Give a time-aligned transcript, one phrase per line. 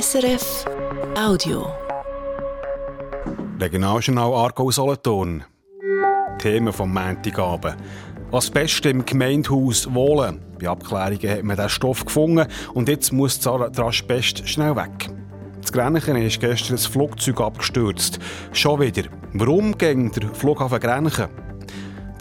[0.00, 0.64] SRF
[1.16, 1.72] Audio.
[3.60, 5.44] Regionaljournal Argo Solothurn.
[6.38, 7.76] Themen vom Montagabend.
[8.32, 10.40] Asbest im Gemeindehaus Wohlen.
[10.58, 15.10] Bei Abklärungen hat man den Stoff gefunden und jetzt muss das Asbest schnell weg.
[15.60, 18.18] Das Grenchen ist gestern ein Flugzeug abgestürzt.
[18.52, 19.04] Schon wieder.
[19.32, 21.28] Warum ging der Flughafen Grenchen?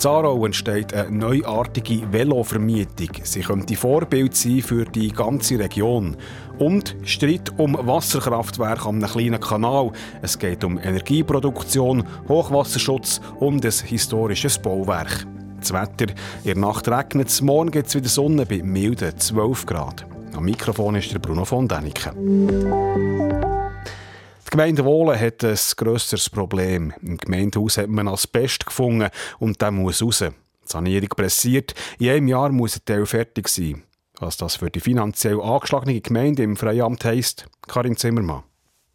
[0.03, 3.07] Zarau entsteht eine neuartige Velovermietung.
[3.23, 6.17] Sie könnte Vorbild sein für die ganze Region.
[6.59, 9.93] Und Streit um Wasserkraftwerke am kleinen Kanal.
[10.21, 15.25] Es geht um Energieproduktion, Hochwasserschutz und ein historisches Bauwerk.
[15.61, 16.13] Das Wetter,
[16.43, 20.05] in der Nacht regnet es, morgen gibt es wieder Sonne bei milden 12 Grad.
[20.35, 23.52] Am Mikrofon ist der Bruno von Däniken.
[24.53, 26.93] Gemeinde Wohlen hat ein grösseres Problem.
[27.01, 30.19] Im Gemeindehaus hat man Asbest gefunden und der muss raus.
[30.19, 30.31] Die
[30.63, 31.73] Sanierung pressiert.
[31.97, 33.81] In einem Jahr muss ein Teil fertig sein.
[34.19, 38.43] Was das für die finanziell angeschlagene Gemeinde im Freiamt heisst, Karin Zimmermann.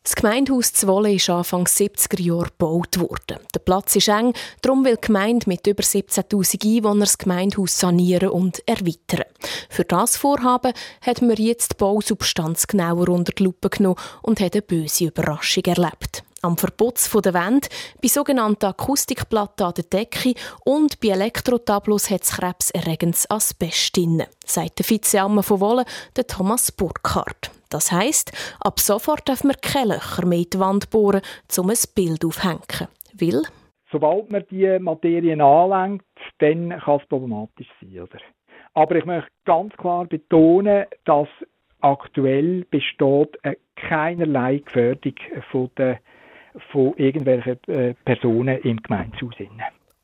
[0.02, 3.40] Das Gemeindehaus Zwolle ist Anfang 70er Jahre gebaut worden.
[3.54, 4.32] Der Platz ist eng,
[4.62, 9.26] darum will die Gemeinde mit über 17.000 Einwohnern das Gemeindehaus sanieren und erweitern.
[9.68, 14.54] Für das Vorhaben hat man jetzt die Bausubstanz genauer unter die Lupe genommen und hat
[14.54, 16.24] eine böse Überraschung erlebt.
[16.40, 17.68] Am Verputz der Wände,
[18.00, 24.78] bei sogenannten Akustikplatten an der Decke und bei Elektrotablos hat es krebserregendes Asbest drin, sagt
[24.78, 25.84] der Vizeamme von Wolle,
[26.28, 27.50] Thomas Burkhardt.
[27.70, 31.22] Das heisst, ab sofort darf man keine Löcher mehr in die Wand bohren,
[31.58, 32.88] um ein Bild aufzuhängen.
[33.14, 33.42] Weil
[33.90, 36.04] Sobald man diese Materien anlenkt,
[36.38, 38.00] dann kann es problematisch sein.
[38.00, 38.18] Oder?
[38.74, 41.28] Aber ich möchte ganz klar betonen, dass
[41.80, 43.38] aktuell besteht
[43.76, 45.14] keinerlei Gefährdung
[45.50, 46.00] von, der,
[46.70, 49.34] von irgendwelchen äh, Personen im Gemeindehaus.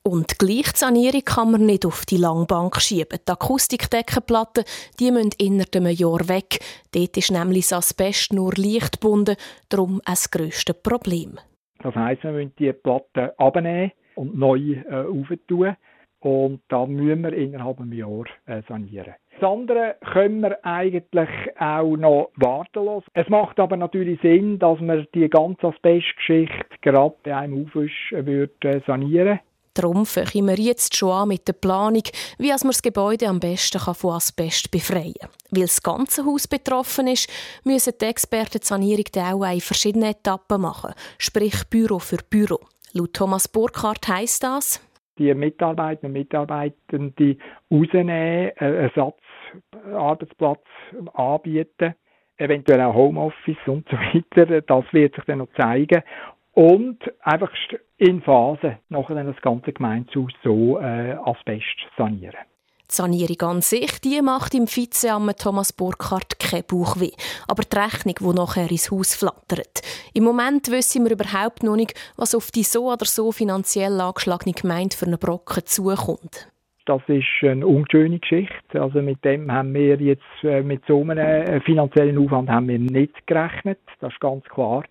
[0.07, 3.19] Und gleich die Sanierung kann man nicht auf die Langbank schieben.
[3.27, 4.65] Die Akustikdeckenplatten
[5.01, 6.59] die müssen innerhalb einem Jahr weg.
[6.93, 9.37] Dort ist nämlich das Asbest nur leicht gebunden,
[9.71, 11.39] darum das grösste Problem.
[11.83, 15.75] Das heisst, wir müssen die Platten abnehmen und neu äh, auftun.
[16.21, 19.15] Und dann müssen wir innerhalb einem Jahr äh, sanieren.
[19.41, 23.07] Das andere können wir eigentlich auch noch warten lassen.
[23.15, 28.43] Es macht aber natürlich Sinn, dass man die ganze Asbestgeschichte gerade bei einem Aufwisch äh,
[28.43, 29.41] äh, sanieren
[29.75, 32.05] Darum fangen wir jetzt schon an mit der Planung,
[32.39, 35.31] wie man das Gebäude am besten von Asbest befreien kann.
[35.51, 37.29] Weil das ganze Haus betroffen ist,
[37.65, 42.61] müssen die Experten die Sanierung auch in verschiedenen Etappen machen, sprich Büro für Büro.
[42.93, 44.81] Laut Thomas Burkhardt heisst das,
[45.19, 47.37] die Mitarbeiter und Mitarbeitende
[47.71, 48.91] rausnehmen, einen
[49.85, 50.65] Ersatzarbeitsplatz
[51.15, 51.95] anbieten,
[52.37, 54.61] eventuell auch Homeoffice und so weiter.
[54.61, 56.03] Das wird sich dann noch zeigen
[56.53, 57.51] und einfach
[57.99, 62.45] in Phasen nachher dann das ganze Gemeindehaus so äh, Asbest sanieren.
[62.91, 67.13] Die Sanierung an sich die macht im Vizeamt Thomas Burkhardt kein Bauchweh.
[67.49, 69.81] Aber die Rechnung, die nachher ins Haus flattert.
[70.13, 74.53] Im Moment wissen wir überhaupt noch nicht, was auf die so oder so finanziell angeschlagene
[74.53, 76.51] Gemeinde für einen Brocken zukommt.
[76.85, 78.83] Das ist eine unschöne Geschichte.
[78.83, 82.79] Also mit dem haben wir jetzt, äh, mit so einem äh, finanziellen Aufwand haben wir
[82.79, 83.81] nicht gerechnet.
[84.01, 84.85] Das ist ganz klar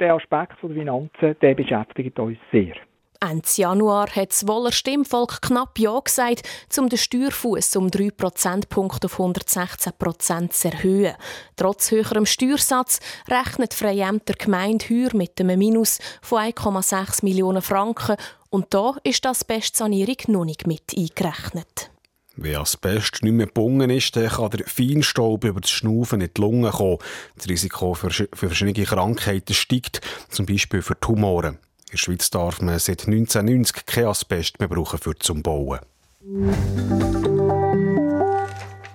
[0.00, 2.74] der Aspekt der Finanzen, der beschäftigt uns sehr.
[3.20, 6.42] Ende Januar hat das Wohler Stimmvolk knapp Ja gesagt,
[6.78, 11.14] um den Steuerfuß um 3 Prozentpunkte auf 116 Prozent zu erhöhen.
[11.56, 18.16] Trotz höherem Steuersatz rechnet Freiämter Gemeinde heuer mit einem Minus von 1,6 Millionen Franken
[18.50, 21.93] und da ist das Bestsanierung noch nicht mit eingerechnet.
[22.36, 26.40] Wenn Asbest nicht mehr gebunden ist, dann kann der Feinstaub über das Schnaufen in die
[26.40, 26.98] Lungen kommen.
[27.36, 30.00] Das Risiko für, für verschiedene Krankheiten steigt,
[30.30, 31.48] zum Beispiel für Tumore.
[31.48, 31.58] In
[31.92, 35.78] der Schweiz darf man seit 1990 kein Asbest mehr brauchen für zum Bauen.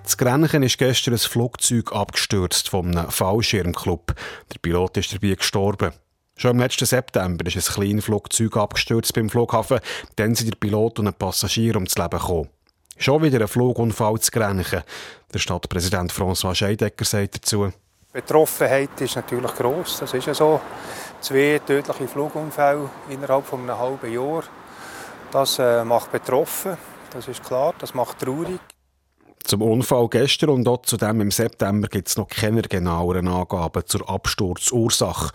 [0.03, 4.15] Das Grenchen ist gestern ein Flugzeug abgestürzt einem Fallschirmclub.
[4.51, 5.93] Der Pilot ist dabei gestorben.
[6.35, 9.79] Schon im letzten September ist ein kleines Flugzeug abgestürzt beim Flughafen.
[10.17, 12.49] Dann sind der Pilot und ein Passagier ums Leben gekommen.
[13.01, 14.83] Schon wieder ein Flugunfall zu Grenchen.
[15.33, 17.67] Der Stadtpräsident François Scheidecker sagt dazu.
[17.67, 17.73] Die
[18.11, 19.99] Betroffenheit ist natürlich gross.
[20.01, 20.59] Das ist ja so.
[21.21, 24.43] Zwei tödliche Flugunfälle innerhalb von einem halben Jahr.
[25.31, 26.75] Das äh, macht betroffen.
[27.11, 27.73] Das ist klar.
[27.79, 28.59] Das macht traurig.
[29.45, 33.85] Zum Unfall gestern und auch zu dem im September gibt es noch keine genaueren Angaben
[33.85, 35.31] zur Absturzursache.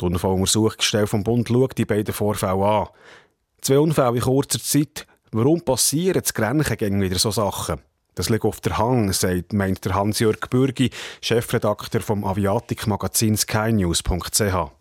[0.00, 2.86] Die Unfalluntersuchungsstelle vom Bund schaut die beiden Vorfälle an.
[3.60, 7.80] Zwei Unfälle in kurzer Zeit Warum passieren zu Grenchen wieder so Sachen?
[8.14, 10.90] Das liegt auf der Hang, sagt, meint der Hans-Jörg Bürgi,
[11.20, 14.77] Chefredakteur vom Aviatik-Magazin skynews.ch.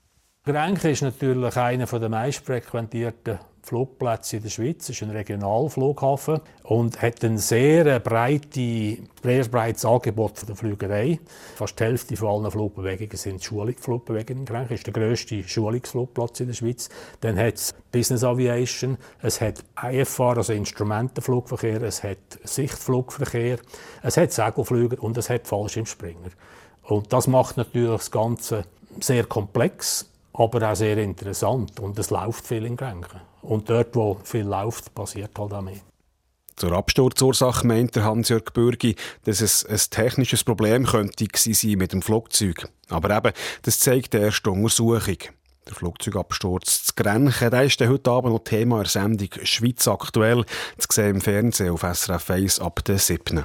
[0.47, 4.83] Grenchen ist natürlich einer der meist frequentierten Flugplätze in der Schweiz.
[4.83, 11.19] Es ist ein Regionalflughafen und hat ein sehr, breite, sehr breites Angebot von der Flügerei.
[11.55, 14.45] Fast die Hälfte von allen Flugbewegungen sind Schulungsflugbewegungen.
[14.45, 16.87] Das ist der grösste Schulungsflugplatz in der Schweiz.
[17.19, 23.59] Dann hat es Business Aviation, es hat IFR, also Instrumentenflugverkehr, es hat Sichtflugverkehr,
[24.01, 26.29] es hat Segelflüge und es hat Fallschirmspringer.
[26.83, 28.63] Und das macht natürlich das Ganze
[29.01, 31.79] sehr komplex, aber auch sehr interessant.
[31.79, 33.19] Und es läuft viel in Grenken.
[33.41, 35.81] Und dort, wo viel läuft, passiert halt auch mehr.
[36.55, 38.95] Zur Absturzursache meint Hans-Jörg Bürgi,
[39.25, 42.67] dass es ein technisches Problem könnte sein mit dem Flugzeug.
[42.89, 43.31] Aber eben,
[43.61, 45.17] das zeigt die erste Untersuchung.
[45.67, 50.45] Der Flugzeugabsturz zu Grenchen, der ist heute Abend noch Thema der Sendung «Schweiz aktuell»,
[50.77, 53.43] zu sehen im Fernsehen auf SRF 1 ab der 7.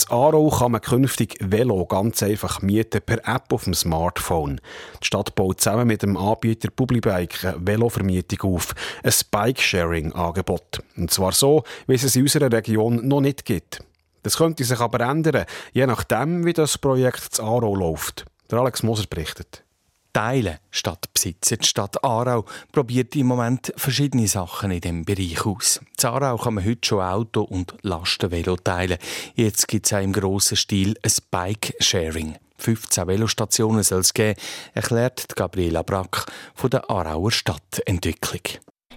[0.00, 4.60] In Aarau kann man künftig Velo ganz einfach mieten per App auf dem Smartphone.
[5.02, 10.82] Die Stadt baut zusammen mit dem Anbieter Publibike eine Velovermietung auf, ein Bike-Sharing-Angebot.
[10.96, 13.82] Und zwar so, wie es es in unserer Region noch nicht gibt.
[14.22, 18.24] Das könnte sich aber ändern, je nachdem, wie das Projekt zu Aarau läuft.
[18.50, 19.64] Der Alex Moser berichtet
[20.12, 21.58] teilen statt besitzen.
[21.60, 25.80] Die Stadt Aarau probiert im Moment verschiedene Sachen in diesem Bereich aus.
[26.00, 28.98] In Aarau kann man heute schon Auto- und Lastenvelo teilen.
[29.34, 32.36] Jetzt gibt es auch im grossen Stil ein Bike-Sharing.
[32.58, 34.38] 15 Velostationen soll es geben,
[34.74, 38.42] erklärt Gabriela Brack von der Aarauer Stadtentwicklung.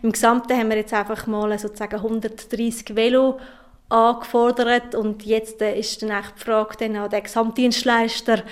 [0.02, 3.40] Im Gesamten haben wir jetzt einfach mal sozusagen 130 Velo
[3.88, 8.44] angefordert und jetzt ist dann die Frage dann an den Gesamtdienstleister,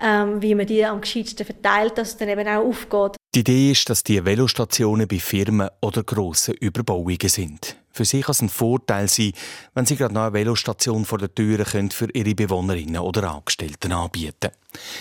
[0.00, 3.16] ähm, wie man die am gescheitsten verteilt, dass es dann eben auch aufgeht.
[3.34, 7.76] Die Idee ist, dass die Velostationen bei Firmen oder grossen Überbauungen sind.
[7.90, 9.32] Für sie kann es ein Vorteil sein,
[9.74, 13.92] wenn sie gerade noch eine Velostation vor der Tür können für ihre Bewohnerinnen oder Angestellten
[13.92, 14.50] anbieten.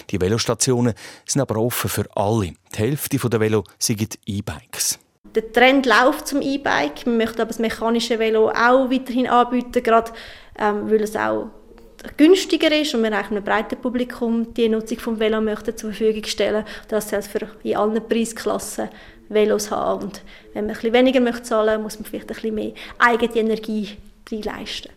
[0.09, 0.93] Die Velostationen
[1.25, 2.53] sind aber offen für alle.
[2.73, 4.99] Die Hälfte der Velo sind E-Bikes.
[5.35, 7.05] Der Trend läuft zum E-Bike.
[7.05, 10.13] Wir möchten aber das mechanische Velo auch weiterhin anbieten, gerade
[10.57, 11.49] ähm, weil es auch
[12.17, 16.23] günstiger ist und wir eigentlich einem breiten Publikum die Nutzung vom Velo möchten zur Verfügung
[16.25, 18.89] stellen, dass sie für in allen Preisklassen
[19.29, 20.05] Velos haben.
[20.05, 20.21] Und
[20.53, 23.97] wenn man ein bisschen weniger möchte zahlen, muss man vielleicht ein bisschen mehr eigene Energie
[24.29, 24.89] leisten.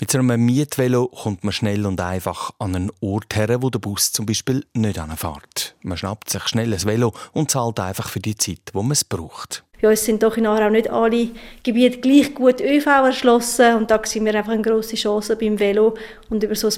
[0.00, 3.80] Mit so einem Mietvelo kommt man schnell und einfach an einen Ort her, wo der
[3.80, 5.76] Bus zum Beispiel nicht anfährt.
[5.82, 9.04] Man schnappt sich schnell ein Velo und zahlt einfach für die Zeit, wo man es
[9.04, 9.62] braucht.
[9.80, 11.28] Bei uns sind doch in Aarau nicht alle
[11.62, 15.94] Gebiete gleich gut ÖV erschlossen und da sehen wir einfach eine grosse Chance beim Velo
[16.28, 16.74] und über so ein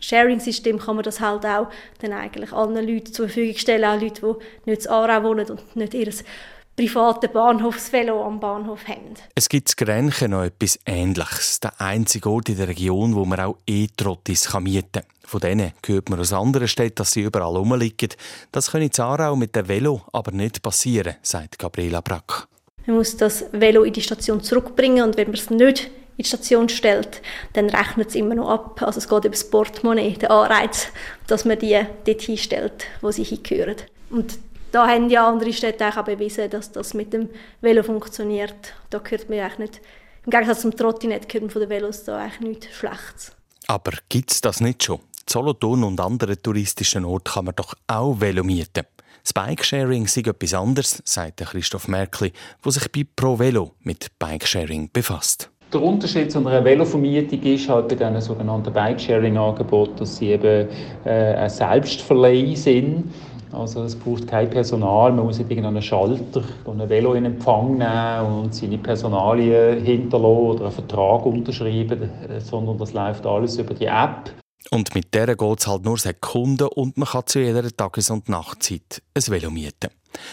[0.00, 1.68] Sharing-System kann man das halt auch
[2.00, 4.20] dann eigentlich allen Leuten zur Verfügung stellen, auch Leute,
[4.66, 6.12] die nicht in Aarau wohnen und nicht ihr
[6.76, 9.14] privates Bahnhofsvelo am Bahnhof haben.
[9.34, 11.60] Es gibt in Grenchen noch etwas Ähnliches.
[11.60, 15.02] Der einzige Ort in der Region, wo man auch E-Trottis mieten kann.
[15.24, 18.10] Von denen hört man aus anderen Städten, dass sie überall rumliegen.
[18.52, 22.46] Das kann in Aarau mit dem Velo aber nicht passieren, sagt Gabriela Brack.
[22.86, 25.86] Man muss das Velo in die Station zurückbringen und wenn man es nicht
[26.16, 27.22] in die Station stellt,
[27.54, 28.82] dann rechnet es immer noch ab.
[28.82, 30.88] Also es geht über das Portemonnaie, der Anreiz,
[31.26, 33.76] dass man die dort hinstellt, wo sie hingehören.
[34.10, 34.38] Und
[34.70, 37.30] da haben ja andere Städte auch bewiesen, dass das mit dem
[37.60, 38.74] Velo funktioniert.
[38.90, 39.80] Da gehört man eigentlich nicht,
[40.26, 43.32] im Gegensatz zum Trottinett gehört man von den Velos da eigentlich nichts Schlechtes.
[43.66, 45.00] Aber gibt es das nicht schon?
[45.28, 48.84] Solothurn und anderen touristischen Orten kann man doch auch Velo mieten.
[49.24, 52.32] Das Bikesharing sei etwas anderes, sagt Christoph Merkli,
[52.62, 55.50] der sich bei ProVelo mit Bikesharing befasst.
[55.72, 60.68] Der Unterschied zu einer Velovermietung ist halt bei diesen sogenannten Bikesharing-Angeboten, dass sie eben
[61.04, 63.12] äh, ein Selbstverleih sind.
[63.50, 67.78] Also es braucht kein Personal, man muss nicht irgendeinen Schalter und ein Velo in Empfang
[67.78, 72.10] nehmen und seine Personalien hinterlassen oder einen Vertrag unterschreiben,
[72.40, 74.32] sondern das läuft alles über die App.
[74.70, 78.28] Und mit der geht es halt nur Sekunden und man kann zu jeder Tages- und
[78.28, 79.90] Nachtzeit ein Velo mieten.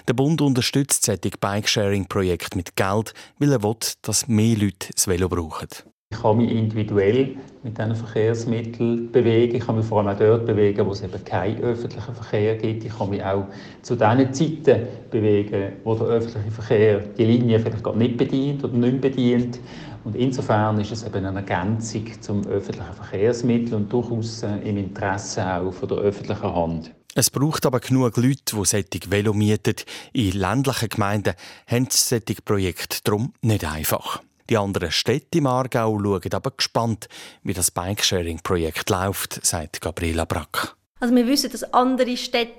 [0.08, 5.28] Der Bund unterstützt solche Bikesharing-Projekte mit Geld, weil er will, dass mehr Leute das Velo
[5.28, 5.68] brauchen.
[6.14, 9.56] Ich kann mich individuell mit diesen Verkehrsmitteln bewegen.
[9.56, 12.84] Ich kann mich vor allem auch dort bewegen, wo es eben keinen öffentlichen Verkehr gibt.
[12.84, 13.46] Ich kann mich auch
[13.82, 18.74] zu den Zeiten bewegen, wo der öffentliche Verkehr die Linie vielleicht gar nicht bedient oder
[18.74, 19.60] nicht bedient.
[20.04, 25.46] Und insofern ist es eben eine Ergänzung zum öffentlichen Verkehrsmittel und durchaus äh, im Interesse
[25.46, 26.92] auch von der öffentlichen Hand.
[27.14, 29.76] Es braucht aber genug Leute, die solche Velo mieten.
[30.14, 31.34] In ländlichen Gemeinden
[31.68, 34.22] haben solche Projekte darum nicht einfach.
[34.50, 37.08] Die anderen Städte im Aargau schauen aber gespannt,
[37.44, 40.76] wie das Bikesharing-Projekt läuft, sagt Gabriela Brack.
[41.00, 42.54] Also wir wissen, dass andere Städte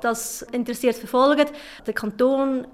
[0.00, 1.46] das interessiert verfolgen.
[1.86, 2.66] Der Kanton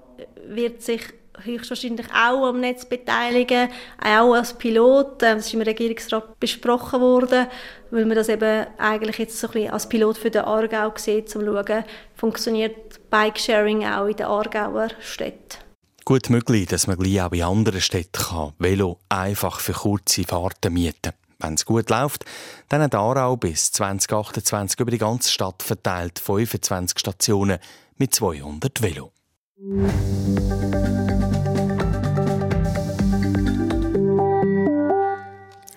[0.47, 1.01] wird sich
[1.43, 3.69] höchstwahrscheinlich auch am Netz beteiligen,
[4.03, 5.23] auch als Pilot.
[5.23, 7.47] Ähm, das ist im Regierungsrat besprochen worden,
[7.91, 11.35] weil man das eben eigentlich jetzt so ein bisschen als Pilot für den Aargau sieht,
[11.35, 11.83] um zu schauen,
[12.15, 15.59] funktioniert Bikesharing auch in den Aargauer Städten.
[16.05, 20.73] Gut möglich, dass man gleich auch in anderen Städten kann Velo einfach für kurze Fahrten
[20.73, 21.13] mieten.
[21.39, 22.25] Wenn es gut läuft,
[22.69, 27.59] dann hat Aarau bis 2028 über die ganze Stadt verteilt 25 Stationen
[27.97, 29.14] mit 200 Velo.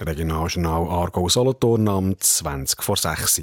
[0.01, 3.43] Regionaljournal Aargau-Solothurn am 20 vor 6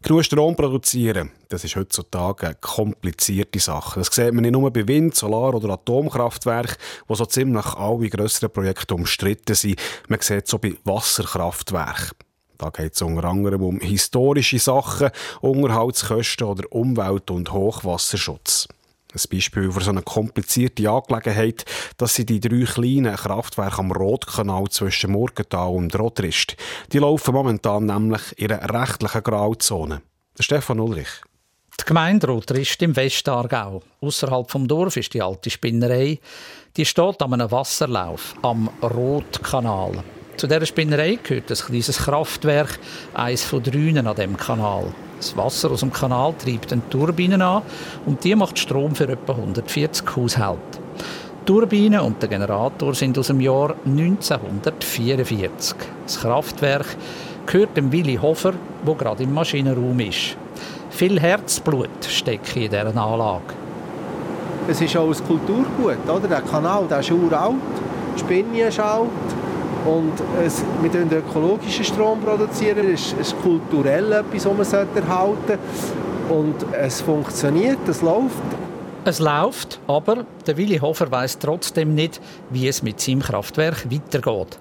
[0.00, 4.00] Genug Strom produzieren, das ist heutzutage eine komplizierte Sache.
[4.00, 8.50] Das sieht man nicht nur bei Wind-, Solar- oder Atomkraftwerken, wo so ziemlich alle grösseren
[8.50, 9.78] Projekte umstritten sind.
[10.08, 12.16] Man sieht es auch bei Wasserkraftwerken.
[12.56, 15.10] Da geht es unter anderem um historische Sachen,
[15.42, 18.66] Unterhaltskosten oder Umwelt- und Hochwasserschutz.
[19.16, 21.64] Ein Beispiel für so eine komplizierte Angelegenheit,
[21.96, 26.54] dass sie die drei kleinen Kraftwerke am Rotkanal zwischen Murgenthal und Rotrist,
[26.92, 30.02] die laufen momentan nämlich in einer rechtlichen Grauzone.
[30.38, 31.08] Stefan Ulrich.
[31.80, 33.82] Die Gemeinde Rotrist im Westaargau.
[34.02, 36.18] Außerhalb vom Dorf ist die alte Spinnerei.
[36.76, 40.04] Die steht an einem Wasserlauf am Rotkanal.
[40.36, 42.78] Zu dieser Spinnerei gehört ein kleines Kraftwerk,
[43.14, 44.92] eines von drünen an dem Kanal.
[45.18, 47.62] Das Wasser aus dem Kanal treibt eine Turbine an
[48.04, 50.78] und die macht Strom für etwa 140 Haushalte.
[51.40, 55.76] Die Turbine und der Generator sind aus dem Jahr 1944.
[56.04, 56.96] Das Kraftwerk
[57.46, 58.54] gehört dem Willi Hofer,
[58.84, 60.36] wo gerade im Maschinenraum ist.
[60.90, 63.54] Viel Herzblut steckt in dieser Anlage.
[64.68, 66.26] Es ist auch ein Kulturgut, oder?
[66.28, 67.54] Der Kanal der ist uralt,
[68.16, 69.08] die Spinne ist alt,
[69.86, 70.12] und
[70.44, 72.20] es, wir produzieren ökologischen Strom.
[72.20, 72.92] Produzieren.
[72.92, 75.58] Es ist kulturell etwas, das man erhalten sollte.
[76.28, 78.42] Und es funktioniert, es läuft.
[79.04, 84.58] Es läuft, aber der Willi Hofer weiß trotzdem nicht, wie es mit seinem Kraftwerk weitergeht.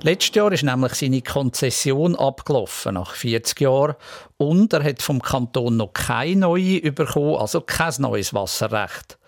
[0.00, 3.94] Letztes Jahr ist nämlich seine Konzession abgelaufen, nach 40 Jahren.
[4.38, 9.18] Und er hat vom Kanton noch keine neue bekommen, also kein neues Wasserrecht.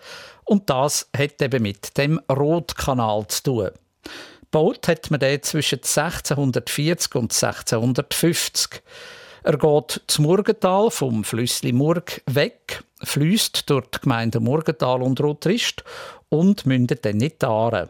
[0.43, 3.69] Und das hat eben mit dem Rotkanal zu tun.
[4.49, 8.81] Gebaut hat man den zwischen 1640 und 1650.
[9.43, 15.83] Er geht zum Murgental vom Flüssli Murg weg, fließt durch die Gemeinden Murgental und Rotrist
[16.29, 17.89] und mündet dann in die Aare.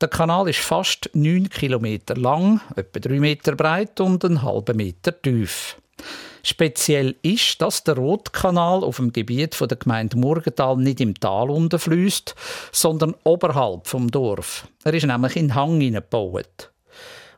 [0.00, 5.20] Der Kanal ist fast 9 Kilometer lang, etwa 3 Meter breit und einen halben Meter
[5.20, 5.76] tief.
[6.42, 12.34] Speziell ist, dass der Rotkanal auf dem Gebiet der Gemeinde Murgenthal nicht im Tal fließt,
[12.72, 14.66] sondern oberhalb vom Dorf.
[14.84, 16.70] Er ist nämlich in den Hang hineingebaut.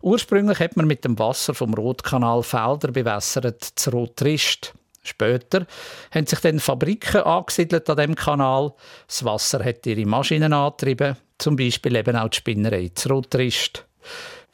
[0.02, 4.72] Ursprünglich hat man mit dem Wasser vom Rotkanal Felder bewässert zu Rotrist.
[5.02, 5.66] Später
[6.10, 8.72] haben sich dann Fabriken angesiedelt an dem Kanal.
[9.06, 13.86] Das Wasser hat ihre Maschinen angetrieben, zum Beispiel eben auch die Spinnerei zu Rotrist.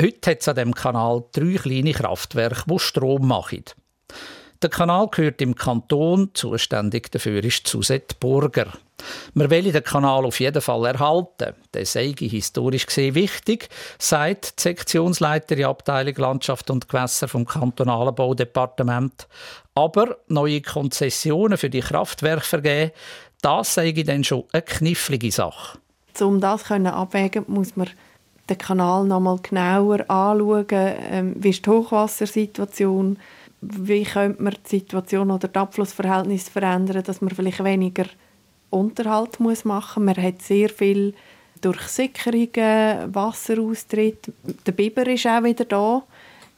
[0.01, 3.65] Heute hat es an dem Kanal drei kleine Kraftwerke, die Strom machen.
[4.63, 8.69] Der Kanal gehört im Kanton, zuständig dafür ist Suzette Burger.
[9.35, 11.55] Wir wollen den Kanal auf jeden Fall erhalten.
[11.75, 19.29] Der sei historisch gesehen wichtig, sagt die Sektionsleiterin Abteilung Landschaft und Gewässer vom kantonalen Baudepartement.
[19.75, 22.93] Aber neue Konzessionen für die Kraftwerke vergeben,
[23.43, 25.79] das sei dann schon eine knifflige Sache.
[26.19, 27.91] Um das abwägen muss man
[28.49, 30.67] den Kanal noch mal genauer anschauen.
[30.71, 33.19] Ähm, wie ist die Hochwassersituation?
[33.61, 38.07] Wie könnte man die Situation oder das Abflussverhältnis verändern, dass man vielleicht weniger
[38.71, 40.15] Unterhalt muss machen muss.
[40.15, 41.15] Man hat sehr viel
[41.61, 44.33] Durchsickerungen, Wasseraustritt.
[44.67, 46.03] Der Biber ist auch wieder da.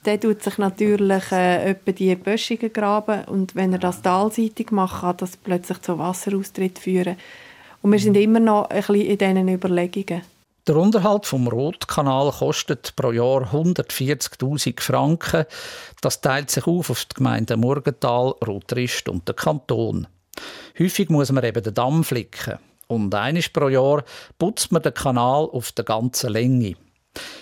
[0.05, 5.17] Der tut sich natürlich äh, die Böschungen graben und wenn er das talseitig macht, kann
[5.17, 7.17] das plötzlich zu Wasseraustritt führen.
[7.83, 10.23] Und wir sind immer noch ein bisschen in diesen Überlegungen.
[10.69, 15.47] Der Unterhalt vom Rotkanal kostet pro Jahr 140.000 Franken.
[16.03, 20.07] Das teilt sich auf auf die Gemeinden Murgenthal, Rotrist und den Kanton.
[20.79, 22.59] Häufig muss man eben den Damm flicken.
[22.87, 24.05] Und einisch pro Jahr
[24.39, 26.75] putzt man den Kanal auf der ganzen Länge.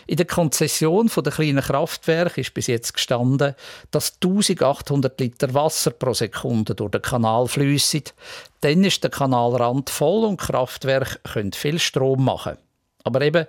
[0.07, 3.57] In der Konzession der kleinen Kraftwerke ist bis jetzt gestanden,
[3.91, 8.05] dass 1800 Liter Wasser pro Sekunde durch den Kanal fließen.
[8.61, 12.57] Dann ist der Kanalrand voll und Kraftwerke können viel Strom machen.
[13.07, 13.47] Aber eben,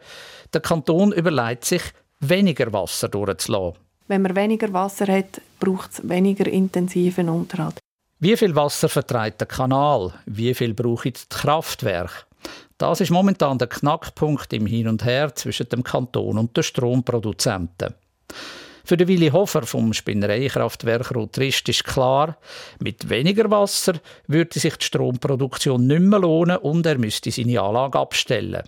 [0.53, 1.81] der Kanton überlegt sich,
[2.19, 3.79] weniger Wasser durchzulassen.
[4.07, 7.79] Wenn man weniger Wasser hat, braucht es weniger intensiven Unterhalt.
[8.19, 10.13] Wie viel Wasser vertreibt der Kanal?
[10.25, 12.25] Wie viel braucht das Kraftwerk?
[12.77, 17.95] Das ist momentan der Knackpunkt im Hin und Her zwischen dem Kanton und den Stromproduzenten.
[18.87, 22.37] Für den Willi Hofer vom Spinnereikraftwerk Rotrist ist klar,
[22.79, 23.95] mit weniger Wasser
[24.27, 28.63] würde sich die Stromproduktion nicht mehr lohnen und er müsste seine Anlage abstellen.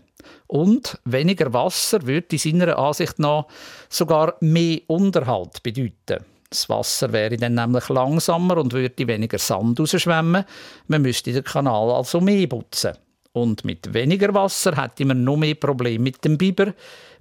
[0.48, 3.46] Und weniger Wasser würde seiner Ansicht nach
[3.88, 6.26] sogar mehr Unterhalt bedeuten.
[6.50, 10.44] Das Wasser wäre dann nämlich langsamer und würde weniger Sand rausschwemmen.
[10.88, 12.92] Man müsste den Kanal also mehr putzen.
[13.32, 16.74] Und mit weniger Wasser hätte man noch mehr Probleme mit dem Biber,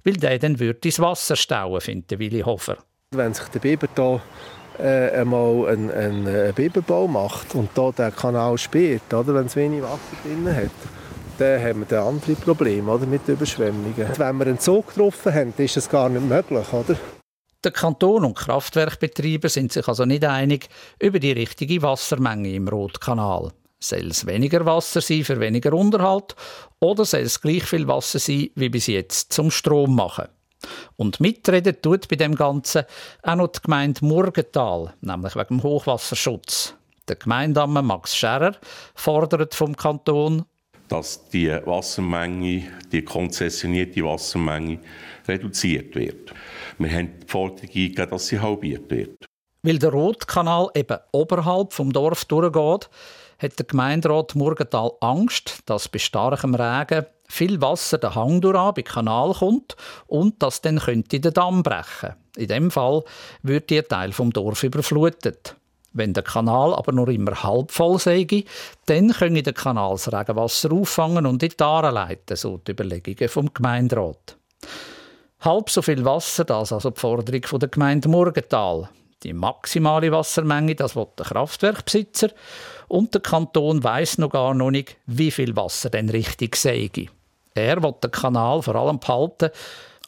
[0.03, 2.77] weil der dann würde das Wasser stauen, findet Willi Hofer.
[3.15, 4.21] Wenn sich der Biber hier
[4.77, 9.55] äh, einmal einen, einen, einen Biberbau macht und hier den Kanal sperrt, oder, wenn es
[9.55, 10.69] wenig Wasser drin hat,
[11.39, 13.95] dann haben wir andere Probleme oder, mit Überschwemmungen.
[14.15, 16.71] Wenn wir einen Zug getroffen haben, ist das gar nicht möglich.
[16.71, 16.95] Oder?
[17.63, 23.49] Der Kanton und Kraftwerkbetreiber sind sich also nicht einig über die richtige Wassermenge im Rotkanal.
[23.79, 26.35] Soll es weniger Wasser sein für weniger Unterhalt
[26.79, 30.27] oder soll es gleich viel Wasser sein wie bis jetzt zum Strom machen?
[30.95, 32.83] Und mitreden tut bei dem Ganzen
[33.23, 36.75] auch noch die Gemeinde Murgenthal, nämlich wegen dem Hochwasserschutz.
[37.07, 38.55] Der Gemeindamme Max Scherer
[38.93, 40.45] fordert vom Kanton,
[40.89, 44.79] dass die Wassermenge, die konzessionierte Wassermenge
[45.27, 46.33] reduziert wird.
[46.77, 49.25] Wir haben die Forderung eingegeben, dass sie halbiert wird.
[49.61, 52.89] Weil der Rotkanal eben oberhalb vom Dorf durchgeht,
[53.39, 58.81] hat der Gemeinderat Murgenthal Angst, dass bei starkem Regen viel Wasser den Hang durch bei
[58.81, 62.15] Kanal kommt und das dann könnte den Damm brechen.
[62.35, 63.03] In dem Fall
[63.43, 65.55] wird der Teil vom Dorf überflutet.
[65.93, 68.27] Wenn der Kanal aber nur immer halb voll sei,
[68.85, 73.29] dann könne der Kanal das Regenwasser auffangen und in die Aare leiten, so die Überlegungen
[73.29, 74.37] vom Gemeinderat.
[75.41, 78.89] Halb so viel Wasser, das also die Forderung der Gemeinde Murgenthal.
[79.23, 82.29] Die maximale Wassermenge, das will der Kraftwerkbesitzer.
[82.87, 86.89] Und der Kanton weiß noch gar noch nicht, wie viel Wasser denn richtig sei.
[87.53, 89.49] Er will den Kanal vor allem behalten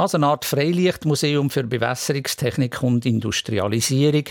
[0.02, 4.24] als eine Art Freilichtmuseum für Bewässerungstechnik und Industrialisierung.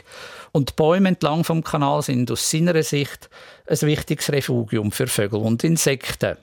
[0.53, 3.31] Und die Bäume entlang vom Kanal sind aus seiner Sicht
[3.69, 6.37] ein wichtiges Refugium für Vögel und Insekten.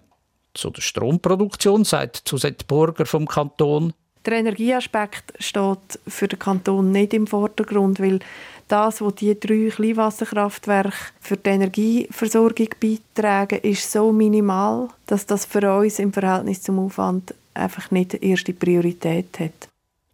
[0.53, 3.93] Zu der Stromproduktion sagt Suzette Burger vom Kanton.
[4.27, 8.19] Der Energieaspekt steht für den Kanton nicht im Vordergrund, weil
[8.67, 10.91] das, was die drei Kleinwasserkraftwerke
[11.21, 17.33] für die Energieversorgung beitragen, ist so minimal, dass das für uns im Verhältnis zum Aufwand
[17.53, 19.69] einfach nicht die erste Priorität hat.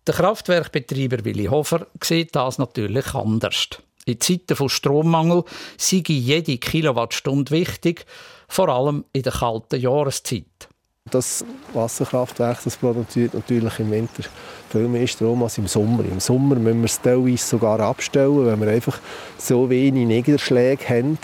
[0.06, 3.70] Der Kraftwerkbetreiber Willi Hofer sieht das natürlich anders.
[4.06, 5.44] In Zeiten von Strommangel
[5.78, 8.06] sei jede Kilowattstunde wichtig,
[8.48, 10.70] vor allem in der kalten Jahreszeit.
[11.12, 14.24] Das Wasserkraftwerk das produziert natürlich im Winter
[14.70, 16.06] viel mehr Strom als im Sommer.
[16.06, 19.00] Im Sommer müssen wir es teilweise sogar abstellen, wenn wir einfach
[19.38, 21.20] so wenig Niederschläge haben,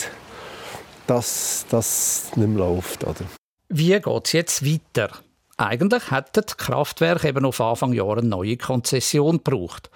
[1.08, 3.06] dass das nicht mehr läuft.
[3.06, 3.26] Oder?
[3.70, 5.10] Wie geht es jetzt weiter?
[5.58, 9.90] Eigentlich hätten die Kraftwerke eben auf Anfang Jahr eine neue Konzession gebraucht.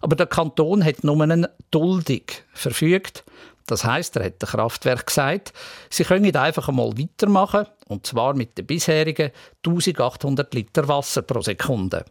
[0.00, 3.24] Aber der Kanton hat nur eine Duldung verfügt.
[3.66, 5.52] Das heißt, er hat dem Kraftwerk gesagt,
[5.88, 9.30] sie können einfach einmal weitermachen, und zwar mit den bisherigen
[9.64, 12.04] 1800 Liter Wasser pro Sekunde.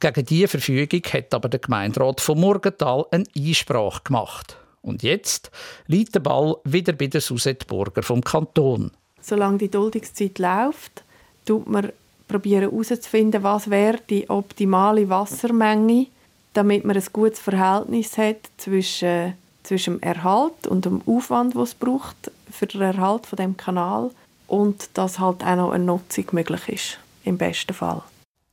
[0.00, 4.56] Gegen diese Verfügung hat aber der Gemeinderat von Murgenthal eine Einsprache gemacht.
[4.82, 5.50] Und jetzt
[5.86, 8.90] liegt der Ball wieder bei der Susette Burger vom Kanton.
[9.20, 11.02] Solange die Duldungszeit läuft,
[11.46, 11.90] tut man
[12.28, 16.06] probieren herauszufinden, was wäre die optimale Wassermenge,
[16.52, 21.74] damit man ein gutes Verhältnis hat zwischen, zwischen dem Erhalt und dem Aufwand, was es
[21.74, 24.10] braucht für den Erhalt von dem Kanal
[24.46, 28.02] und dass halt auch noch eine Nutzung möglich ist, im besten Fall.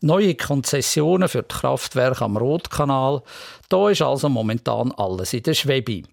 [0.04, 3.22] Neue Konzessionen für die Kraftwerke am Rotkanal.
[3.70, 6.04] Da ist also momentan alles in der Schwebe.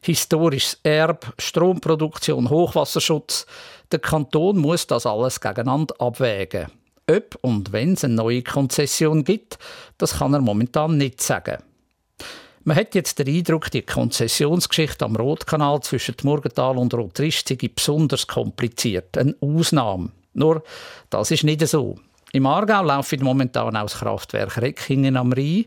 [0.00, 3.46] Historisches Erb, Stromproduktion, Hochwasserschutz.
[3.90, 6.68] Der Kanton muss das alles gegeneinander abwägen.
[7.10, 9.58] Ob und wenn es eine neue Konzession gibt,
[9.98, 11.58] das kann er momentan nicht sagen.
[12.64, 18.28] Man hat jetzt den Eindruck, die Konzessionsgeschichte am Rotkanal zwischen Murgenthal und Rotrist sei besonders
[18.28, 19.18] kompliziert.
[19.18, 20.10] Eine Ausnahme.
[20.34, 20.62] Nur,
[21.10, 21.96] das ist nicht so.
[22.32, 25.66] Im Aargau läuft momentan auch das Kraftwerk Reckingen am Rhein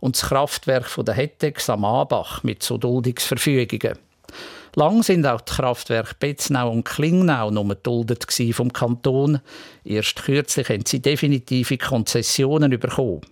[0.00, 3.98] und das Kraftwerk von der Hettex am Abach mit so Duldungsverfügungen.
[4.74, 9.40] Lang sind auch die Kraftwerke Betznau und Klingnau nur geduldet vom Kanton.
[9.82, 13.22] Erst kürzlich haben sie definitive Konzessionen bekommen.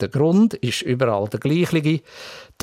[0.00, 1.82] Der Grund ist überall der gleiche.
[1.82, 2.02] Die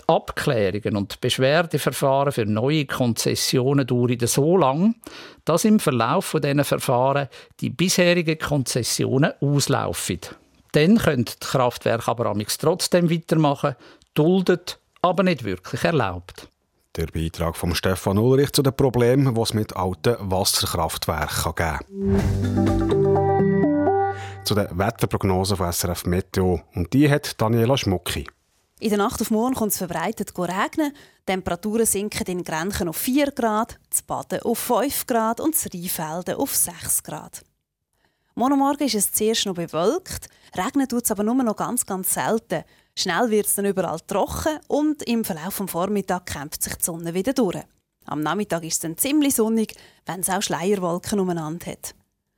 [0.08, 4.96] Abklärungen und Beschwerdeverfahren für neue Konzessionen dauern so lang,
[5.44, 7.28] dass im Verlauf dieser Verfahren
[7.60, 10.20] die bisherigen Konzessionen auslaufen.
[10.72, 13.76] Dann können die Kraftwerke aber trotzdem weitermachen,
[14.14, 16.48] duldet, aber nicht wirklich erlaubt.
[16.96, 21.80] Der Beitrag von Stefan Ulrich zu den Problemen, die es mit alten Wasserkraftwerken geben
[22.86, 23.05] kann
[24.46, 26.62] zu den Wetterprognosen von SRF Meteo.
[26.76, 28.28] Und die hat Daniela Schmucki.
[28.80, 30.94] In der Nacht auf morgen kommt es verbreitet regnen.
[30.94, 35.68] Die Temperaturen sinken in Grenchen auf 4 Grad, das Baden auf 5 Grad und das
[35.74, 37.44] Rheinfelden auf 6 Grad.
[38.36, 40.28] Morgen Morgen ist es zuerst noch bewölkt,
[40.58, 42.66] regnen tut es aber nur noch ganz, ganz selten.
[42.94, 47.14] Schnell wird es dann überall trocken und im Verlauf des Vormittags kämpft sich die Sonne
[47.14, 47.64] wieder durch.
[48.06, 49.74] Am Nachmittag ist es dann ziemlich sonnig,
[50.06, 51.96] wenn es auch Schleierwolken umeinander hat.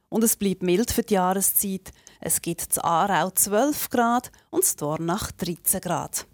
[0.10, 1.92] Und es bleibt mild für die Jahreszeit.
[2.20, 6.26] Es gibt zu Aarau 12 Grad und zu Dornach 13 Grad.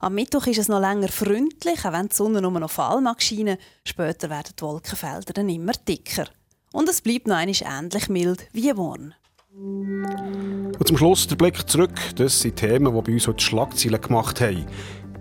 [0.00, 3.22] Am Mittwoch ist es noch länger freundlich, auch wenn die Sonne nur noch fall mag
[3.22, 3.58] scheinen.
[3.84, 6.26] Später werden die Wolkenfelder dann immer dicker.
[6.72, 9.14] Und es bleibt noch einmal ähnlich mild wie morgen.
[9.52, 11.92] Und zum Schluss der Blick zurück.
[12.16, 14.66] Das sind Themen, die bei uns heute Schlagzeilen gemacht haben.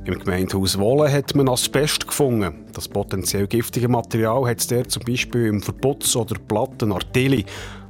[0.09, 2.65] Im Gemeindehaus Wohlen hat man Asbest gefunden.
[2.73, 7.45] Das potenziell giftige Material hat es der zum Beispiel im Verputz- oder Plattenartilli.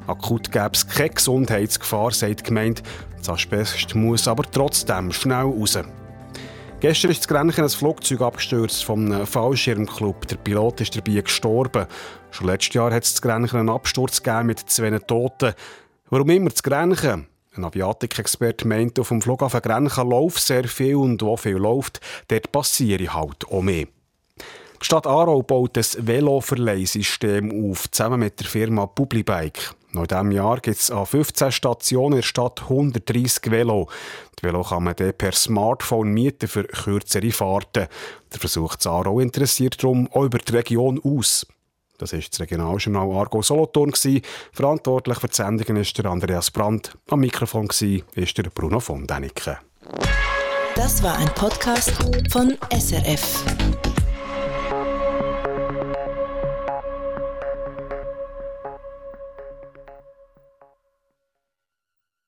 [0.06, 2.82] Akut gäbe es keine Gesundheitsgefahr, sagt die Gemeinde.
[3.20, 5.80] Das Asbest muss aber trotzdem schnell raus.
[6.82, 10.28] Gestern ist in Grenchen ein Flugzeug abgestürzt vom Fallschirmclub.
[10.28, 11.86] Der Pilot ist dabei gestorben.
[12.32, 15.54] Schon letztes Jahr hat es in Grenchen einen Absturz mit zwei Toten.
[16.10, 17.29] Warum immer zu Grenchen?
[17.60, 22.52] Ein Aviatik-Experte meint, auf dem Flughafen Grenchen läuft sehr viel und wo viel läuft, dort
[22.54, 23.86] passiere halt auch mehr.
[24.82, 29.74] Die Stadt Aarau baut ein Veloverleihsystem auf, zusammen mit der Firma Publibike.
[29.92, 33.90] Noch in diesem Jahr gibt es an 15 Stationen in der Stadt 130 Velo.
[34.40, 37.88] Die Velo kann man dann per Smartphone mieten für kürzere Fahrten.
[38.32, 41.46] Der Versuch Aarau interessiert darum auch über die Region aus.
[42.00, 43.94] Das war das Regionaljournal Argo Solothurn.
[44.54, 46.98] Verantwortlich für die Sendungen ist der Andreas Brandt.
[47.10, 49.58] Am Mikrofon war der Bruno von Däniken.
[50.76, 51.92] Das war ein Podcast
[52.32, 53.89] von SRF.